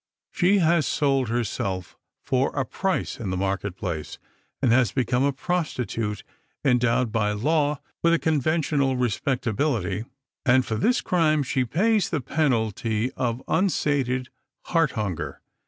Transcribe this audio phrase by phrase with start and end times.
[0.31, 4.17] She has sold herself for a price in the market place,
[4.59, 6.23] and has become a prostitute
[6.65, 10.05] endowed by law with a conventional respectability,
[10.43, 14.29] and for this crime she pays the penalty of unsated
[14.63, 15.39] heart hunger.